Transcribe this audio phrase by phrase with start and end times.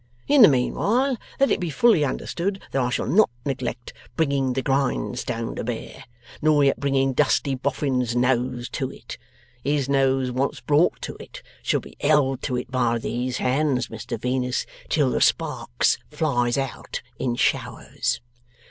[0.27, 4.63] In the meanwhile let it be fully understood that I shall not neglect bringing the
[4.63, 6.05] grindstone to bear,
[6.41, 9.19] nor yet bringing Dusty Boffin's nose to it.
[9.63, 14.19] His nose once brought to it, shall be held to it by these hands, Mr
[14.19, 18.21] Venus, till the sparks flies out in showers.